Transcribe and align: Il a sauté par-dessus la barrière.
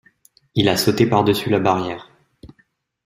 Il 0.55 0.67
a 0.67 0.77
sauté 0.77 1.05
par-dessus 1.05 1.51
la 1.51 1.59
barrière. 1.59 2.09